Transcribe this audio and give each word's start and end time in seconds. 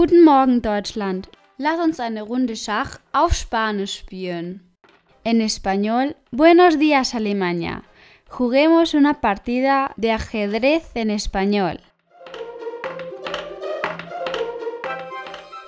Guten 0.00 0.24
Morgen, 0.24 0.62
Deutschland. 0.62 1.28
Lass 1.58 1.78
uns 1.78 2.00
eine 2.00 2.22
Runde 2.22 2.56
Schach 2.56 2.98
auf 3.12 3.34
Spanisch 3.34 3.98
spielen. 3.98 4.62
En 5.24 5.42
español, 5.42 6.16
buenos 6.30 6.78
días, 6.78 7.14
Alemania. 7.14 7.82
Juguemos 8.30 8.94
una 8.94 9.20
partida 9.20 9.92
de 9.98 10.12
ajedrez 10.12 10.84
en 10.94 11.10
español. 11.10 11.80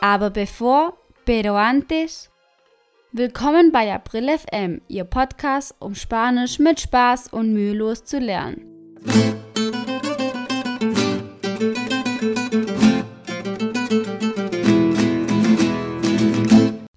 Aber 0.00 0.30
bevor, 0.30 0.94
pero 1.26 1.58
antes, 1.58 2.30
willkommen 3.12 3.70
bei 3.70 3.92
April 3.92 4.30
FM, 4.30 4.80
Ihr 4.88 5.04
Podcast, 5.04 5.74
um 5.78 5.94
Spanisch 5.94 6.58
mit 6.58 6.80
Spaß 6.80 7.28
und 7.34 7.52
mühelos 7.52 8.04
zu 8.04 8.18
lernen. 8.18 9.41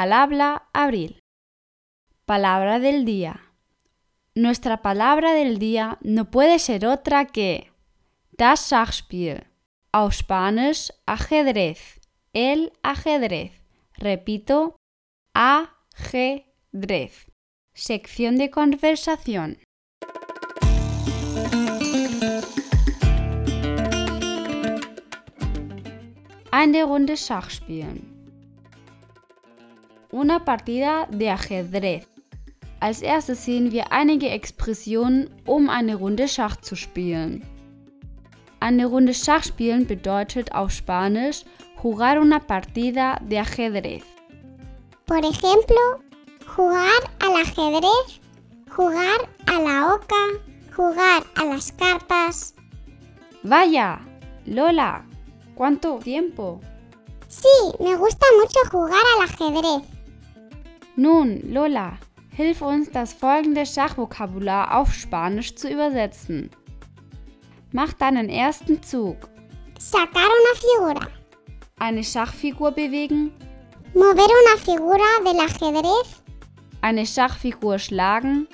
Al 0.00 0.14
Abril. 0.14 1.20
Palabra 2.24 2.78
del 2.78 3.04
día. 3.04 3.52
Nuestra 4.34 4.80
palabra 4.80 5.34
del 5.34 5.58
día 5.58 5.98
no 6.00 6.30
puede 6.30 6.58
ser 6.58 6.86
otra 6.86 7.26
que 7.26 7.70
das 8.30 8.60
Schachspiel. 8.60 9.44
Auf 9.92 10.14
Spanisch, 10.14 10.90
ajedrez. 11.04 12.00
El 12.32 12.72
ajedrez. 12.82 13.52
Repito, 13.92 14.76
ajedrez. 15.34 17.26
Sección 17.74 18.38
de 18.38 18.50
conversación. 18.50 19.58
Eine 26.50 26.84
Runde 26.84 27.18
Schach 27.18 27.50
spielen. 27.50 28.19
Una 30.12 30.44
partida 30.44 31.06
de 31.10 31.30
ajedrez. 31.30 32.08
Als 32.80 33.02
erstes 33.02 33.44
sehen 33.44 33.70
wir 33.70 33.92
einige 33.92 34.28
Expressionen, 34.30 35.30
um 35.46 35.68
eine 35.68 35.94
Runde 35.94 36.26
Schach 36.26 36.56
zu 36.56 36.74
spielen. 36.74 37.44
Eine 38.58 38.86
Runde 38.86 39.14
Schach 39.14 39.44
spielen 39.44 39.86
bedeutet 39.86 40.52
auf 40.52 40.72
Spanisch 40.72 41.44
jugar 41.82 42.18
una 42.18 42.40
partida 42.40 43.18
de 43.22 43.38
ajedrez. 43.38 44.02
Por 45.06 45.18
ejemplo, 45.18 46.02
jugar 46.46 47.02
al 47.20 47.36
ajedrez, 47.36 48.20
jugar 48.68 49.28
a 49.46 49.60
la 49.60 49.94
oca, 49.94 50.22
jugar 50.74 51.22
a 51.36 51.44
las 51.44 51.72
cartas. 51.72 52.54
Vaya, 53.42 54.00
Lola, 54.44 55.06
¿cuánto 55.54 55.98
tiempo? 55.98 56.60
Sí, 57.28 57.48
me 57.78 57.94
gusta 57.96 58.26
mucho 58.40 58.58
jugar 58.70 59.02
al 59.16 59.24
ajedrez. 59.28 59.99
Nun, 61.04 61.40
Lola, 61.50 61.96
hilf 62.36 62.60
uns, 62.60 62.90
das 62.90 63.14
folgende 63.14 63.64
Schachvokabular 63.64 64.76
auf 64.76 64.92
Spanisch 64.92 65.54
zu 65.56 65.70
übersetzen. 65.70 66.50
Mach 67.72 67.94
deinen 67.94 68.28
ersten 68.28 68.82
Zug. 68.82 69.16
Sacar 69.78 70.28
una 70.38 70.54
figura. 70.60 71.08
Eine 71.78 72.04
Schachfigur 72.04 72.72
bewegen, 72.72 73.32
Mover 73.94 74.28
una 74.40 74.56
figura 74.62 75.10
del 75.24 75.40
ajedrez. 75.40 76.22
eine 76.82 77.06
Schachfigur 77.06 77.78
schlagen, 77.78 78.46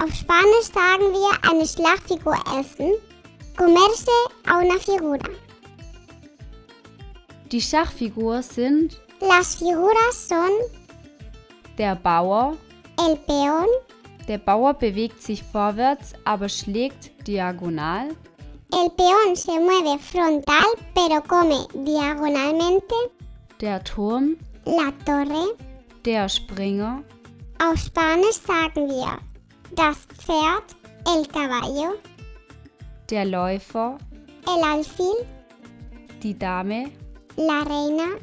Auf 0.00 0.14
Spanisch 0.14 0.70
sagen 0.72 1.12
wir 1.12 1.50
eine 1.50 1.66
Schlagfigur 1.66 2.36
essen. 2.60 2.92
Comerse 3.56 4.12
a 4.46 4.58
una 4.60 4.78
figura. 4.78 5.28
die 7.50 7.60
Schachfigur 7.60 8.40
sind 8.42 9.00
Las 9.20 9.56
figuras 9.56 10.28
son 10.28 10.52
der 11.78 11.94
Bauer, 11.94 12.56
el 13.06 13.16
peón, 13.16 13.68
der 14.26 14.38
Bauer 14.38 14.74
bewegt 14.74 15.22
sich 15.22 15.42
vorwärts, 15.42 16.12
aber 16.24 16.48
schlägt 16.48 17.10
diagonal, 17.26 18.08
el 18.72 18.90
peón 18.90 19.36
se 19.36 19.52
mueve 19.52 19.98
frontal 19.98 20.66
pero 20.94 21.22
come 21.22 21.66
diagonalmente, 21.72 22.94
der 23.60 23.82
Turm, 23.84 24.36
la 24.64 24.92
torre. 25.06 25.54
der 26.04 26.28
Springer, 26.28 27.02
Auf 27.60 27.78
Spanisch 27.78 28.40
sagen 28.46 28.88
wir 28.88 29.18
das 29.74 30.06
Pferd, 30.18 30.76
el 31.06 31.26
caballo, 31.28 31.94
der 33.08 33.24
Läufer, 33.24 33.98
el 34.46 34.62
alfil, 34.64 35.26
die 36.22 36.36
Dame, 36.38 36.90
la 37.36 37.62
reina, 37.62 38.18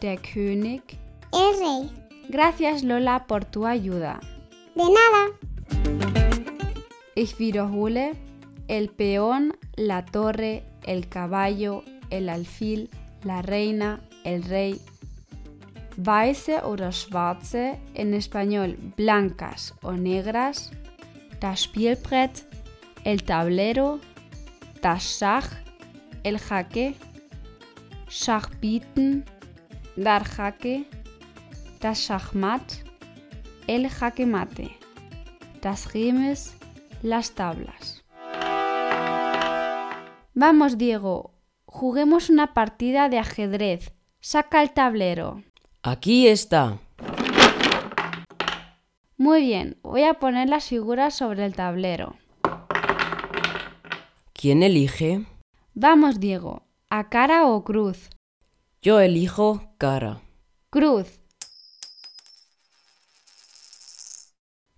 der 0.00 0.16
König. 0.18 0.82
el 1.32 1.58
rey. 1.58 1.99
Gracias 2.30 2.84
Lola 2.84 3.26
por 3.26 3.44
tu 3.44 3.66
ayuda. 3.66 4.20
De 4.76 4.84
nada. 4.84 5.32
Ich 7.16 7.40
wiederhole, 7.40 8.12
el 8.68 8.88
peón, 8.88 9.56
la 9.74 10.04
torre, 10.04 10.62
el 10.84 11.08
caballo, 11.08 11.82
el 12.10 12.28
alfil, 12.28 12.88
la 13.24 13.42
reina, 13.42 13.98
el 14.22 14.44
rey. 14.44 14.80
Weiße 15.96 16.64
oder 16.64 16.92
schwarze, 16.92 17.80
en 17.94 18.14
español 18.14 18.78
blancas 18.96 19.74
o 19.82 19.90
negras, 19.94 20.70
das 21.40 21.64
Spielbrett, 21.64 22.46
el 23.02 23.24
tablero, 23.24 23.98
das 24.80 25.02
Schach, 25.02 25.50
el 26.22 26.38
jaque, 26.38 26.94
Schach 28.08 28.50
bieten, 28.60 29.24
dar 29.96 30.24
jaque, 30.24 30.86
das 31.80 31.98
Schachmatt, 31.98 32.84
el 33.66 33.88
jaque 33.88 34.26
mate, 34.26 34.70
das 35.62 35.94
Remes, 35.94 36.54
las 37.02 37.32
tablas. 37.32 38.04
Vamos, 40.34 40.76
Diego, 40.76 41.32
juguemos 41.64 42.30
una 42.30 42.52
partida 42.52 43.08
de 43.08 43.18
ajedrez. 43.18 43.92
Saca 44.20 44.62
el 44.62 44.70
tablero. 44.72 45.42
Aquí 45.82 46.28
está. 46.28 46.78
Muy 49.16 49.42
bien, 49.42 49.78
voy 49.82 50.04
a 50.04 50.14
poner 50.14 50.48
las 50.48 50.66
figuras 50.66 51.14
sobre 51.14 51.46
el 51.46 51.54
tablero. 51.54 52.16
¿Quién 54.34 54.62
elige? 54.62 55.24
Vamos, 55.74 56.20
Diego, 56.20 56.62
¿a 56.90 57.08
cara 57.08 57.46
o 57.46 57.64
cruz? 57.64 58.10
Yo 58.82 59.00
elijo 59.00 59.72
cara. 59.78 60.20
Cruz. 60.70 61.19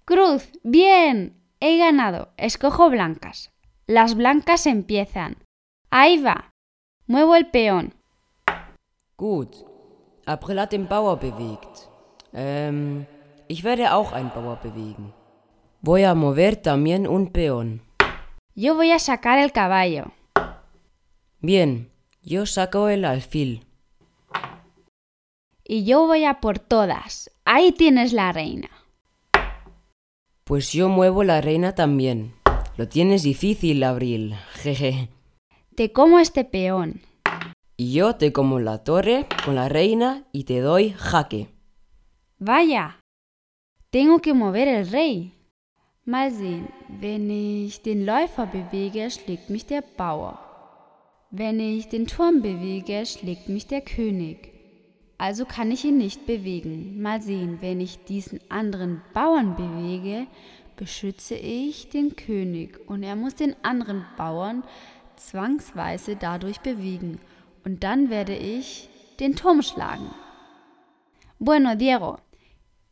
Cruz, 0.05 0.51
bien. 0.63 1.41
He 1.61 1.79
ganado. 1.79 2.33
Escojo 2.37 2.91
blancas. 2.91 3.53
Las 3.87 4.15
blancas 4.17 4.67
empiezan. 4.67 5.37
Ahí 5.91 6.21
va. 6.21 6.51
Muevo 7.07 7.37
el 7.37 7.47
peón. 7.51 7.95
Gut. 9.17 9.55
April 10.27 10.59
hat 10.59 10.73
den 10.73 10.89
Bauer 10.89 11.19
bewegt. 11.19 11.89
Ähm, 12.33 13.07
ich 13.49 13.63
werde 13.63 13.93
auch 13.93 14.13
einen 14.13 14.31
Bauer 14.31 14.57
bewegen. 14.57 15.13
Voy 15.81 16.05
a 16.05 16.15
mover 16.15 16.57
también 16.57 17.07
un 17.07 17.31
peón. 17.31 17.83
Yo 18.55 18.75
voy 18.75 18.91
a 18.91 18.99
sacar 18.99 19.39
el 19.39 19.53
caballo. 19.53 20.13
Bien, 21.41 21.91
yo 22.23 22.47
saco 22.47 22.89
el 22.89 23.05
alfil. 23.05 23.67
Y 25.65 25.85
yo 25.85 26.07
voy 26.07 26.25
a 26.25 26.41
por 26.41 26.59
todas. 26.59 27.31
Ahí 27.45 27.73
tienes 27.73 28.13
la 28.13 28.33
reina. 28.33 28.71
Pues 30.45 30.73
yo 30.73 30.89
muevo 30.89 31.23
la 31.23 31.41
reina 31.41 31.75
también. 31.75 32.35
Lo 32.77 32.89
tienes 32.89 33.23
difícil, 33.23 33.83
Abril. 33.85 34.35
Jeje. 34.55 35.09
Te 35.77 35.93
como 35.93 36.19
este 36.19 36.45
peón. 36.45 37.03
Y 37.77 37.93
yo 37.93 38.17
te 38.17 38.33
como 38.33 38.59
la 38.59 38.85
torre 38.85 39.27
con 39.45 39.55
la 39.55 39.69
reina 39.69 40.25
y 40.33 40.45
te 40.45 40.61
doy 40.61 40.95
jaque. 40.97 41.49
Vaya. 42.39 42.99
Tengo 43.91 44.19
que 44.21 44.35
mover 44.35 44.69
el 44.69 44.89
rey. 44.91 45.35
Mal 46.05 46.33
sehen. 46.33 46.69
Wenn 46.89 47.31
ich 47.31 47.83
den 47.83 48.05
Läufer 48.05 48.47
bewege, 48.47 49.09
schlägt 49.11 49.49
mich 49.51 49.67
der 49.67 49.83
Bauer. 49.83 50.39
Wenn 51.31 51.61
ich 51.61 51.89
den 51.89 52.07
Turm 52.07 52.43
bewege, 52.43 53.07
schlägt 53.07 53.49
mich 53.49 53.67
der 53.69 53.81
König. 53.83 54.52
Also 55.23 55.45
kann 55.45 55.71
ich 55.71 55.85
ihn 55.85 55.99
nicht 55.99 56.27
bewegen. 56.27 57.01
Mal 57.01 57.23
sehen, 57.23 57.59
wenn 57.61 57.81
ich 57.81 58.03
diesen 58.03 58.41
anderen 58.49 59.03
Bauern 59.15 59.55
bewege, 59.55 60.27
beschütze 60.75 61.37
ich 61.37 61.89
den 61.91 62.17
König 62.17 62.81
und 62.89 63.05
er 63.05 63.15
muss 63.15 63.37
den 63.37 63.55
anderen 63.63 64.05
Bauern 64.17 64.65
zwangsweise 65.15 66.17
dadurch 66.17 66.59
bewegen. 66.59 67.21
Und 67.65 67.85
dann 67.85 68.11
werde 68.11 68.35
ich 68.35 68.89
den 69.21 69.37
Turm 69.37 69.63
schlagen. 69.63 70.11
Bueno, 71.39 71.77
Diego, 71.77 72.19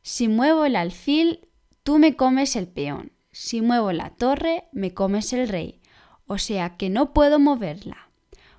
si 0.00 0.29
muevo 0.29 0.65
el 0.65 0.77
alfil, 0.77 1.41
tú 1.82 1.99
me 1.99 2.15
comes 2.15 2.55
el 2.55 2.69
peón. 2.69 3.11
Si 3.32 3.61
muevo 3.61 3.91
la 3.91 4.11
torre, 4.11 4.62
me 4.71 4.94
comes 4.94 5.32
el 5.32 5.49
rey. 5.49 5.81
O 6.29 6.38
sea 6.38 6.77
que 6.77 6.91
no 6.91 7.12
puedo 7.12 7.41
moverla. 7.41 7.97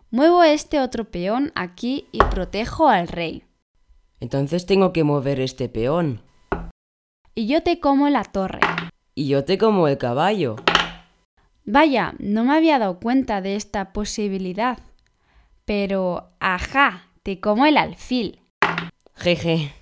Muevo 0.09 0.43
este 0.43 0.81
otro 0.81 1.09
peón 1.09 1.53
aquí 1.55 2.09
y 2.11 2.19
protejo 2.19 2.89
al 2.89 3.07
rey. 3.07 3.45
Entonces 4.21 4.67
tengo 4.67 4.93
que 4.93 5.03
mover 5.03 5.39
este 5.39 5.67
peón. 5.67 6.21
Y 7.33 7.47
yo 7.47 7.63
te 7.63 7.79
como 7.79 8.07
la 8.07 8.23
torre. 8.23 8.59
Y 9.15 9.27
yo 9.27 9.43
te 9.43 9.57
como 9.57 9.87
el 9.87 9.97
caballo. 9.97 10.57
Vaya, 11.65 12.13
no 12.19 12.43
me 12.43 12.55
había 12.55 12.77
dado 12.77 12.99
cuenta 12.99 13.41
de 13.41 13.55
esta 13.55 13.93
posibilidad. 13.93 14.77
Pero, 15.65 16.29
ajá, 16.39 17.07
te 17.23 17.39
como 17.39 17.65
el 17.65 17.77
alfil. 17.77 18.41
Jeje. 19.15 19.73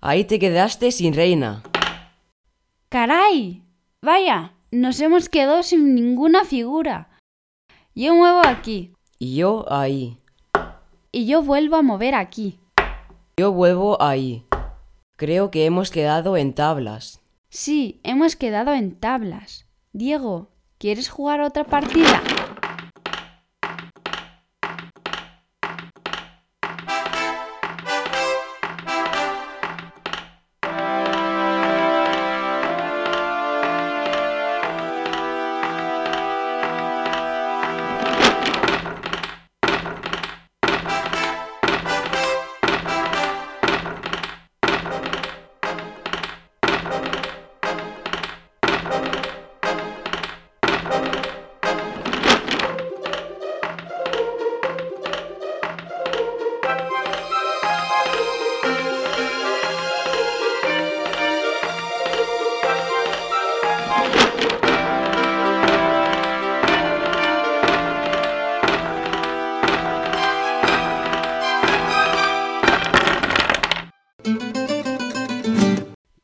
Ahí 0.00 0.24
te 0.24 0.38
quedaste 0.40 0.90
sin 0.90 1.14
reina. 1.14 1.62
¡Caray! 2.88 3.62
Vaya, 4.02 4.54
nos 4.72 5.00
hemos 5.00 5.28
quedado 5.28 5.62
sin 5.62 5.94
ninguna 5.94 6.44
figura. 6.44 7.10
Yo 7.94 8.14
muevo 8.14 8.40
aquí. 8.44 8.92
Y 9.20 9.36
yo 9.36 9.70
ahí. 9.72 10.18
Y 11.12 11.26
yo 11.26 11.42
vuelvo 11.42 11.76
a 11.76 11.82
mover 11.82 12.14
aquí. 12.14 12.58
Yo 13.38 13.52
vuelvo 13.52 14.02
ahí. 14.02 14.42
Creo 15.16 15.52
que 15.52 15.64
hemos 15.64 15.92
quedado 15.92 16.36
en 16.36 16.54
tablas. 16.54 17.20
Sí, 17.50 18.00
hemos 18.02 18.34
quedado 18.34 18.74
en 18.74 18.96
tablas. 18.96 19.68
Diego, 19.92 20.50
¿quieres 20.76 21.08
jugar 21.08 21.40
otra 21.42 21.62
partida? 21.62 22.20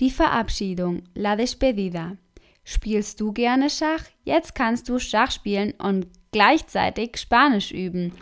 Die 0.05 0.11
Verabschiedung, 0.11 1.05
la 1.15 1.35
despedida. 1.35 2.19
Spielst 2.63 3.23
du 3.23 3.33
gerne 3.33 3.71
Schach? 3.71 4.05
Jetzt 4.25 4.55
kannst 4.55 4.87
du 4.91 4.99
Schach 4.99 5.31
spielen 5.31 5.73
und 5.79 6.09
gleichzeitig 6.31 7.17
Spanisch 7.17 7.73
üben. 7.73 8.13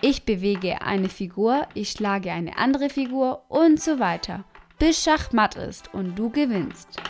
Ich 0.00 0.24
bewege 0.24 0.80
eine 0.80 1.08
Figur, 1.08 1.66
ich 1.74 1.90
schlage 1.90 2.30
eine 2.30 2.56
andere 2.56 2.88
Figur 2.88 3.46
und 3.48 3.82
so 3.82 3.98
weiter, 3.98 4.44
bis 4.78 5.02
Schach 5.02 5.32
matt 5.32 5.56
ist 5.56 5.92
und 5.92 6.16
du 6.16 6.30
gewinnst. 6.30 7.00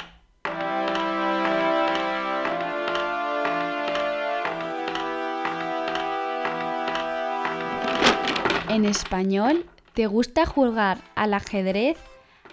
En 8.71 8.87
español, 8.87 9.67
¿te 9.95 10.07
gusta 10.07 10.45
jugar 10.47 10.97
al 11.15 11.35
ajedrez? 11.35 11.99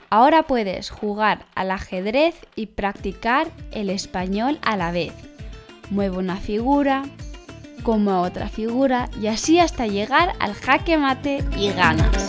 Ahora 0.10 0.44
puedes 0.44 0.90
jugar 0.90 1.46
al 1.54 1.70
ajedrez 1.70 2.36
y 2.56 2.68
practicar 2.68 3.52
el 3.72 3.90
español 3.90 4.58
a 4.62 4.78
la 4.78 4.92
vez. 4.92 5.14
Mueve 5.90 6.18
una 6.18 6.38
figura, 6.38 7.04
como 7.84 8.22
otra 8.22 8.48
figura 8.48 9.10
y 9.22 9.28
así 9.28 9.60
hasta 9.60 9.86
llegar 9.86 10.34
al 10.40 10.54
jaque 10.54 10.98
mate 10.98 11.44
y 11.58 11.72
ganas. 11.72 12.28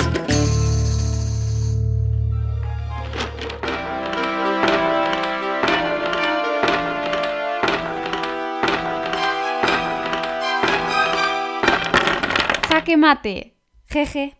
Jaque 12.68 12.96
mate, 12.96 13.54
jeje. 13.86 14.37